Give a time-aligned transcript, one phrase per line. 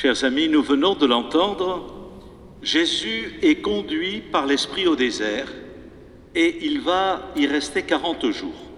[0.00, 1.92] Chers amis, nous venons de l'entendre,
[2.62, 5.52] Jésus est conduit par l'Esprit au désert
[6.34, 8.70] et il va y rester 40 jours.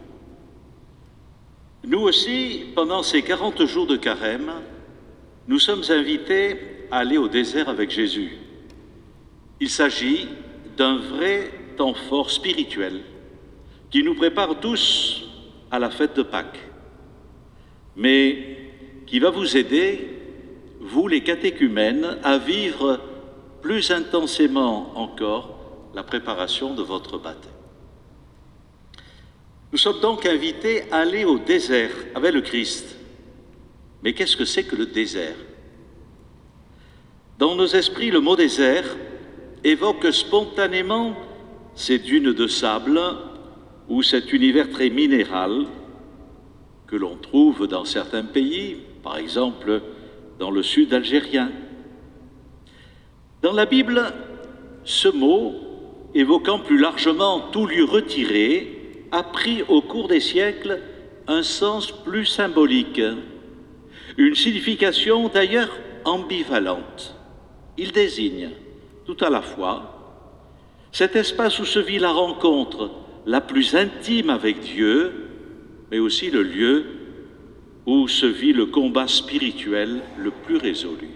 [1.85, 4.51] Nous aussi, pendant ces 40 jours de carême,
[5.47, 6.57] nous sommes invités
[6.91, 8.39] à aller au désert avec Jésus.
[9.61, 10.27] Il s'agit
[10.77, 13.01] d'un vrai temps fort spirituel
[13.93, 15.23] qui nous prépare tous
[15.71, 16.67] à la fête de Pâques,
[17.95, 18.73] mais
[19.07, 20.19] qui va vous aider,
[20.83, 23.01] vous les catéchumènes, à vivre
[23.63, 25.57] plus intensément encore
[25.95, 27.53] la préparation de votre baptême.
[29.71, 32.97] Nous sommes donc invités à aller au désert avec le Christ.
[34.03, 35.37] Mais qu'est-ce que c'est que le désert?
[37.39, 38.97] Dans nos esprits, le mot désert
[39.65, 41.15] évoque spontanément
[41.75, 43.01] ces dunes de sable
[43.89, 45.67] ou cet univers très minéral
[46.89, 49.81] que l'on trouve dans certains pays, par exemple
[50.43, 51.53] dans le sud algérien.
[53.43, 54.13] Dans la Bible,
[54.83, 55.55] ce mot,
[56.17, 60.81] évoquant plus largement tout lieu retiré, a pris au cours des siècles
[61.29, 63.01] un sens plus symbolique,
[64.17, 65.71] une signification d'ailleurs
[66.05, 67.15] ambivalente.
[67.79, 68.51] Il désigne
[69.07, 70.27] tout à la fois
[70.91, 72.91] cet espace où se vit la rencontre
[73.27, 75.13] la plus intime avec Dieu,
[75.93, 76.85] mais aussi le lieu
[77.87, 81.09] où se vit le combat spirituel le plus résolu.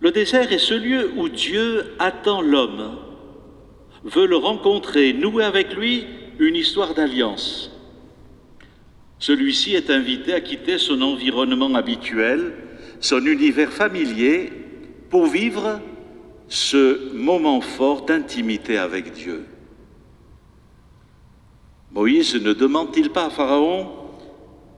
[0.00, 2.98] Le désert est ce lieu où Dieu attend l'homme
[4.04, 6.04] veut le rencontrer, nouer avec lui
[6.38, 7.70] une histoire d'alliance.
[9.18, 12.52] Celui-ci est invité à quitter son environnement habituel,
[13.00, 14.52] son univers familier,
[15.08, 15.80] pour vivre
[16.48, 19.46] ce moment fort d'intimité avec Dieu.
[21.94, 23.88] Moïse ne demande-t-il pas à Pharaon,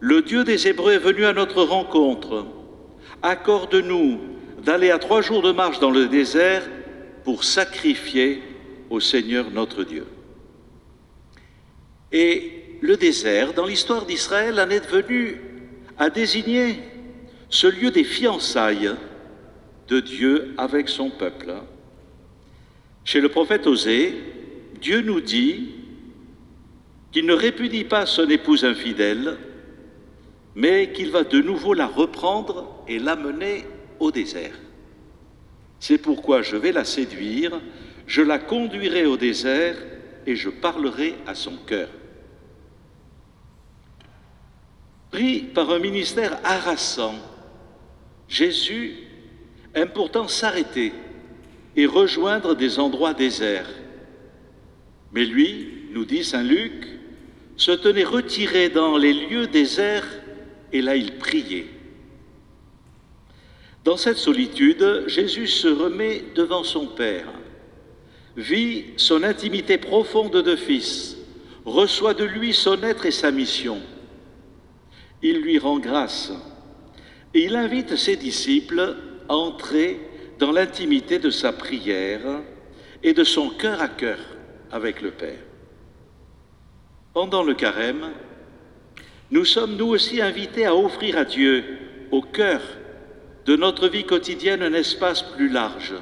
[0.00, 2.45] Le Dieu des Hébreux est venu à notre rencontre,
[3.23, 4.20] accorde-nous
[4.62, 6.62] d'aller à trois jours de marche dans le désert
[7.25, 8.42] pour sacrifier
[8.91, 10.07] au Seigneur notre Dieu.
[12.13, 12.52] Et
[12.83, 15.41] le désert, dans l'histoire d'Israël, en est devenu
[15.96, 16.80] à désigner
[17.48, 18.95] ce lieu des fiançailles
[19.89, 21.55] de Dieu avec son peuple.
[23.05, 24.14] Chez le prophète Osée,
[24.83, 25.76] Dieu nous dit
[27.12, 29.39] qu'il ne répudie pas son épouse infidèle,
[30.55, 33.64] mais qu'il va de nouveau la reprendre et l'amener
[33.98, 34.55] au désert.
[35.80, 37.61] C'est pourquoi je vais la séduire
[38.06, 39.77] je la conduirai au désert
[40.27, 41.89] et je parlerai à son cœur.
[45.11, 47.17] Pris par un ministère harassant,
[48.28, 48.94] Jésus
[49.74, 50.92] aime pourtant s'arrêter
[51.74, 53.70] et rejoindre des endroits déserts.
[55.12, 56.86] Mais lui, nous dit Saint Luc,
[57.56, 60.08] se tenait retiré dans les lieux déserts
[60.72, 61.67] et là il priait.
[63.84, 67.28] Dans cette solitude, Jésus se remet devant son Père
[68.36, 71.17] vit son intimité profonde de Fils,
[71.64, 73.80] reçoit de lui son être et sa mission.
[75.23, 76.33] Il lui rend grâce
[77.33, 78.96] et il invite ses disciples
[79.28, 80.00] à entrer
[80.38, 82.42] dans l'intimité de sa prière
[83.02, 84.18] et de son cœur à cœur
[84.70, 85.38] avec le Père.
[87.17, 88.13] Pendant le carême,
[89.31, 91.65] nous sommes nous aussi invités à offrir à Dieu,
[92.11, 92.61] au cœur
[93.47, 95.95] de notre vie quotidienne, un espace plus large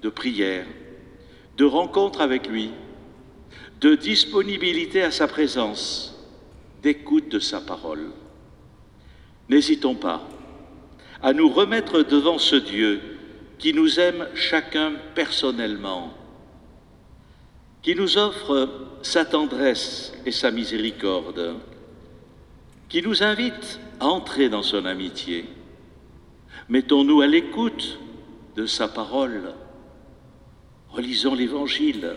[0.00, 0.64] de prière,
[1.58, 2.70] de rencontre avec lui,
[3.82, 6.18] de disponibilité à sa présence,
[6.82, 8.06] d'écoute de sa parole.
[9.50, 10.26] N'hésitons pas
[11.20, 13.02] à nous remettre devant ce Dieu
[13.58, 16.14] qui nous aime chacun personnellement,
[17.82, 18.68] qui nous offre
[19.02, 21.56] sa tendresse et sa miséricorde,
[22.88, 25.44] qui nous invite à entrer dans son amitié.
[26.68, 27.98] Mettons-nous à l'écoute
[28.56, 29.54] de sa parole
[30.90, 32.14] Relisons l'Évangile,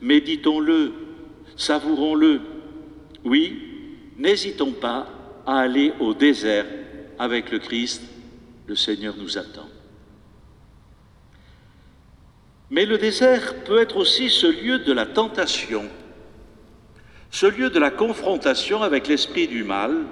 [0.00, 0.92] méditons-le,
[1.56, 2.40] savourons-le.
[3.24, 3.60] Oui,
[4.16, 5.08] n'hésitons pas
[5.44, 6.66] à aller au désert
[7.18, 8.02] avec le Christ,
[8.66, 9.68] le Seigneur nous attend.
[12.70, 15.84] Mais le désert peut être aussi ce lieu de la tentation,
[17.30, 20.04] ce lieu de la confrontation avec l'esprit du mal,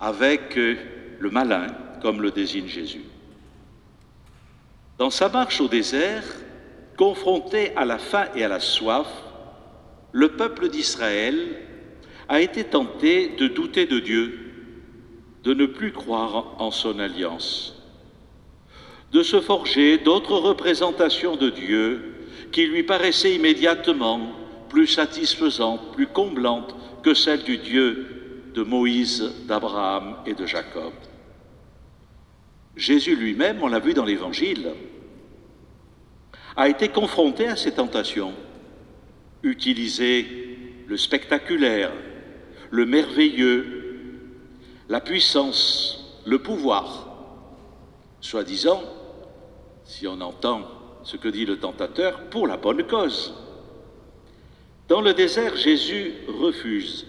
[0.00, 0.76] avec euh,
[1.18, 1.66] le malin,
[2.02, 3.04] comme le désigne Jésus.
[4.98, 6.24] Dans sa marche au désert,
[7.00, 9.06] Confronté à la faim et à la soif,
[10.12, 11.56] le peuple d'Israël
[12.28, 14.38] a été tenté de douter de Dieu,
[15.42, 17.79] de ne plus croire en son alliance,
[19.12, 22.14] de se forger d'autres représentations de Dieu
[22.52, 24.32] qui lui paraissaient immédiatement
[24.68, 28.06] plus satisfaisantes, plus comblantes que celles du Dieu
[28.54, 30.92] de Moïse, d'Abraham et de Jacob.
[32.76, 34.70] Jésus lui-même, on l'a vu dans l'Évangile,
[36.56, 38.32] a été confronté à ces tentations.
[39.42, 40.26] Utiliser
[40.86, 41.92] le spectaculaire,
[42.70, 43.98] le merveilleux,
[44.88, 47.08] la puissance, le pouvoir,
[48.20, 48.82] soi-disant,
[49.90, 50.68] si on entend
[51.02, 53.34] ce que dit le tentateur, pour la bonne cause.
[54.86, 57.06] Dans le désert, Jésus refuse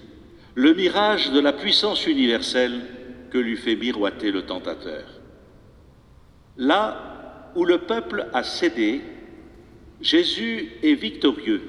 [0.55, 2.81] le mirage de la puissance universelle
[3.29, 5.03] que lui fait miroiter le tentateur.
[6.57, 9.01] Là où le peuple a cédé,
[10.01, 11.61] Jésus est victorieux.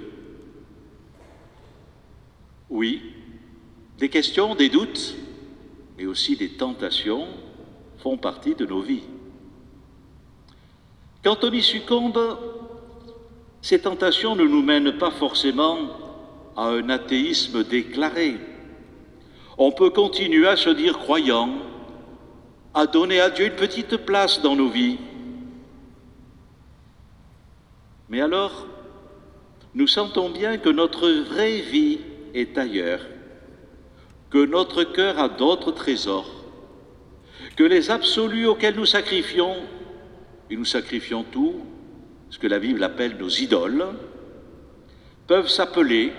[2.71, 3.03] Oui,
[3.99, 5.15] des questions, des doutes,
[5.99, 7.29] mais aussi des tentations
[7.99, 9.05] font partie de nos vies.
[11.23, 12.19] Quand on y succombe,
[13.61, 15.79] ces tentations ne nous mènent pas forcément
[16.57, 18.39] à un athéisme déclaré.
[19.57, 21.51] On peut continuer à se dire croyant,
[22.75, 24.99] à donner à Dieu une petite place dans nos vies.
[28.09, 28.67] Mais alors,
[29.75, 32.01] nous sentons bien que notre vraie vie
[32.35, 33.07] est ailleurs,
[34.31, 36.31] que notre cœur a d'autres trésors,
[37.57, 39.57] que les absolus auxquels nous sacrifions
[40.51, 41.63] et nous sacrifions tout,
[42.31, 43.87] ce que la Bible appelle nos idoles,
[45.27, 46.13] peuvent s'appeler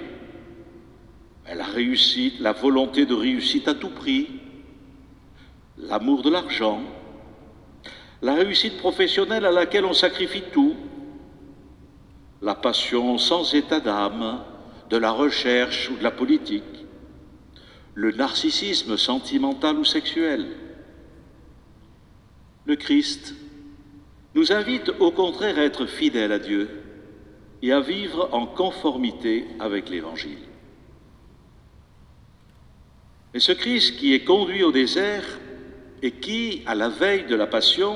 [1.54, 4.40] la réussite, la volonté de réussite à tout prix,
[5.78, 6.82] l'amour de l'argent,
[8.22, 10.76] la réussite professionnelle à laquelle on sacrifie tout,
[12.42, 14.44] la passion sans état d'âme,
[14.90, 16.86] de la recherche ou de la politique,
[17.94, 20.48] le narcissisme sentimental ou sexuel.
[22.66, 23.36] Le Christ
[24.36, 26.70] nous invite au contraire à être fidèles à Dieu
[27.62, 30.38] et à vivre en conformité avec l'Évangile.
[33.34, 35.26] Et ce Christ qui est conduit au désert
[36.02, 37.96] et qui, à la veille de la passion,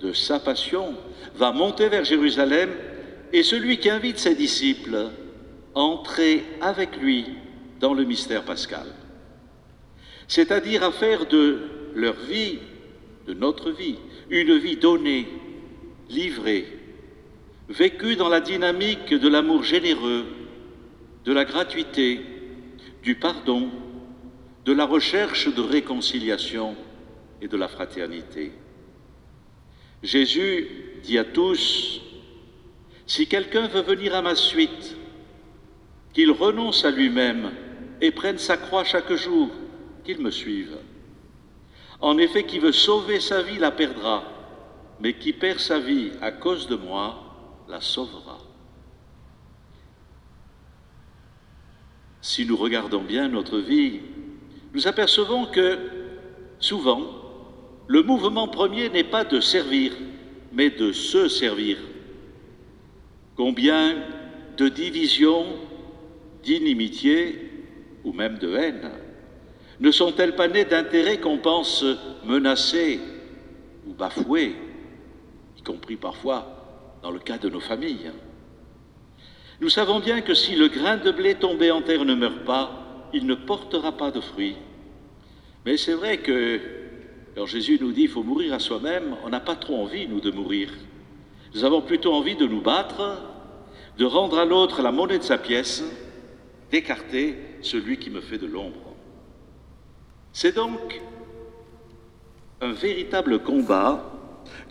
[0.00, 0.94] de sa passion,
[1.34, 2.70] va monter vers Jérusalem,
[3.32, 5.10] est celui qui invite ses disciples
[5.74, 7.26] à entrer avec lui
[7.80, 8.86] dans le mystère pascal,
[10.28, 11.62] c'est-à-dire à faire de
[11.94, 12.58] leur vie,
[13.26, 13.96] de notre vie,
[14.30, 15.26] une vie donnée,
[16.12, 16.66] livré,
[17.68, 20.26] vécu dans la dynamique de l'amour généreux,
[21.24, 22.20] de la gratuité,
[23.02, 23.70] du pardon,
[24.64, 26.76] de la recherche de réconciliation
[27.40, 28.52] et de la fraternité.
[30.02, 30.68] Jésus
[31.02, 32.00] dit à tous,
[33.06, 34.96] si quelqu'un veut venir à ma suite,
[36.12, 37.52] qu'il renonce à lui-même
[38.00, 39.48] et prenne sa croix chaque jour,
[40.04, 40.76] qu'il me suive.
[42.00, 44.24] En effet, qui veut sauver sa vie la perdra,
[45.02, 48.38] mais qui perd sa vie à cause de moi la sauvera.
[52.20, 54.00] Si nous regardons bien notre vie,
[54.72, 55.76] nous apercevons que
[56.60, 57.02] souvent,
[57.88, 59.92] le mouvement premier n'est pas de servir,
[60.52, 61.78] mais de se servir.
[63.36, 63.96] Combien
[64.56, 65.46] de divisions,
[66.44, 67.50] d'inimitiés
[68.04, 68.90] ou même de haine
[69.80, 71.84] ne sont-elles pas nées d'intérêts qu'on pense
[72.24, 73.00] menacés
[73.84, 74.54] ou bafoués?
[75.62, 78.10] Compris parfois dans le cas de nos familles.
[79.60, 83.08] Nous savons bien que si le grain de blé tombé en terre ne meurt pas,
[83.12, 84.56] il ne portera pas de fruits.
[85.64, 86.60] Mais c'est vrai que
[87.36, 90.20] quand Jésus nous dit qu'il faut mourir à soi-même, on n'a pas trop envie, nous,
[90.20, 90.70] de mourir.
[91.54, 93.22] Nous avons plutôt envie de nous battre,
[93.98, 95.84] de rendre à l'autre la monnaie de sa pièce,
[96.70, 98.94] d'écarter celui qui me fait de l'ombre.
[100.32, 101.00] C'est donc
[102.60, 104.11] un véritable combat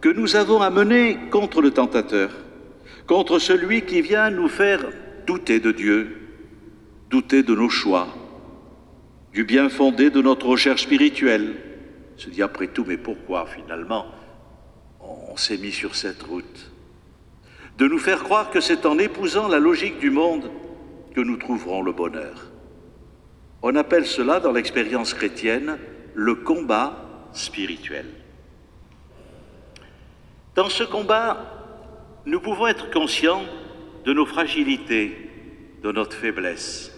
[0.02, 2.32] que nous avons à mener contre le tentateur,
[3.08, 4.82] contre celui qui vient nous faire
[5.26, 6.18] douter de Dieu,
[7.10, 8.08] douter de nos choix,
[9.34, 11.56] du bien fondé de notre recherche spirituelle.
[12.18, 14.06] Se dit après tout, mais pourquoi finalement
[15.00, 16.72] on s'est mis sur cette route?
[17.78, 20.52] De nous faire croire que c'est en épousant la logique du monde
[21.16, 22.52] que nous trouverons le bonheur.
[23.62, 25.78] On appelle cela dans l'expérience chrétienne
[26.14, 28.06] le combat spirituel.
[30.56, 31.38] Dans ce combat,
[32.26, 33.44] nous pouvons être conscients
[34.06, 35.30] de nos fragilités,
[35.82, 36.92] de notre faiblesse,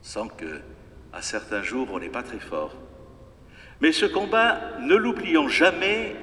[0.00, 0.60] sans que,
[1.12, 2.74] à certains jours, on n'est pas très fort.
[3.80, 6.16] Mais ce combat, ne l'oublions jamais,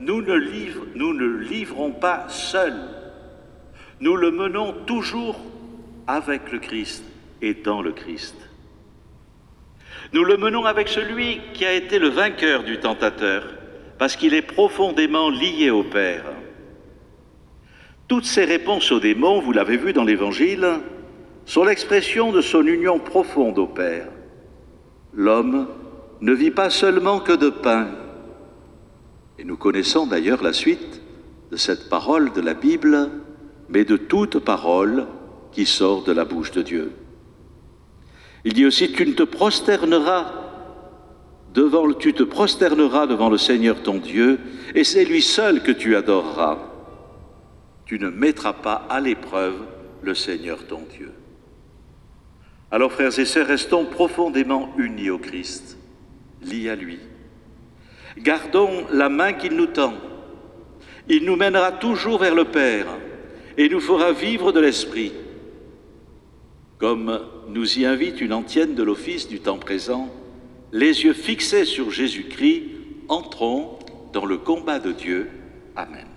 [0.00, 0.38] nous ne,
[0.94, 2.88] nous ne livrons pas seuls.
[4.00, 5.38] Nous le menons toujours
[6.06, 7.04] avec le Christ
[7.42, 8.36] et dans le Christ.
[10.12, 13.44] Nous le menons avec celui qui a été le vainqueur du tentateur,
[13.98, 16.24] parce qu'il est profondément lié au Père.
[18.08, 20.80] Toutes ces réponses aux démons, vous l'avez vu dans l'Évangile,
[21.46, 24.08] sont l'expression de son union profonde au Père.
[25.14, 25.68] L'homme
[26.20, 27.88] ne vit pas seulement que de pain,
[29.38, 31.02] Et nous connaissons d'ailleurs la suite
[31.50, 33.10] de cette parole de la Bible,
[33.68, 35.06] mais de toute parole
[35.50, 36.92] qui sort de la bouche de Dieu.
[38.44, 40.43] Il dit aussi, tu ne te prosterneras
[41.54, 44.38] devant, tu te prosterneras devant le Seigneur ton Dieu,
[44.74, 46.58] et c'est lui seul que tu adoreras.
[47.86, 49.54] Tu ne mettras pas à l'épreuve
[50.02, 51.12] le Seigneur ton Dieu.
[52.70, 55.78] Alors, frères et sœurs, restons profondément unis au Christ,
[56.42, 56.98] liés à lui.
[58.18, 59.94] Gardons la main qu'il nous tend.
[61.08, 62.86] Il nous mènera toujours vers le Père
[63.56, 65.12] et nous fera vivre de l'Esprit.
[66.78, 70.10] Comme nous y invite une antienne de l'Office du temps présent,
[70.74, 72.64] les yeux fixés sur Jésus-Christ,
[73.08, 73.78] entrons
[74.12, 75.30] dans le combat de Dieu.
[75.76, 76.13] Amen.